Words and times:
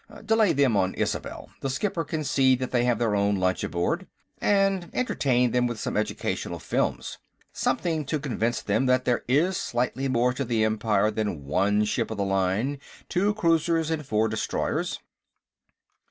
Delay 0.25 0.51
them 0.51 0.75
on 0.75 0.95
Isobel; 0.95 1.51
the 1.59 1.69
skipper 1.69 2.03
can 2.03 2.23
see 2.23 2.55
that 2.55 2.71
they 2.71 2.85
have 2.85 2.97
their 2.97 3.15
own 3.15 3.35
lunch 3.35 3.63
aboard. 3.63 4.07
And 4.39 4.89
entertain 4.95 5.51
them 5.51 5.67
with 5.67 5.79
some 5.79 5.95
educational 5.95 6.57
films. 6.57 7.19
Something 7.53 8.05
to 8.05 8.17
convince 8.19 8.63
them 8.63 8.87
that 8.87 9.05
there 9.05 9.23
is 9.27 9.57
slightly 9.57 10.07
more 10.07 10.33
to 10.33 10.43
the 10.43 10.63
Empire 10.63 11.11
than 11.11 11.45
one 11.45 11.85
ship 11.85 12.09
of 12.09 12.17
the 12.17 12.23
line, 12.25 12.79
two 13.09 13.35
cruisers 13.35 13.91
and 13.91 14.03
four 14.03 14.27
destroyers." 14.27 14.99